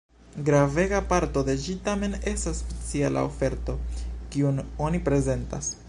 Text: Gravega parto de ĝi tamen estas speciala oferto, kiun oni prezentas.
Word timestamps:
Gravega 0.45 1.01
parto 1.11 1.43
de 1.49 1.53
ĝi 1.65 1.75
tamen 1.89 2.17
estas 2.33 2.63
speciala 2.63 3.27
oferto, 3.29 3.77
kiun 4.35 4.63
oni 4.89 5.05
prezentas. 5.11 5.71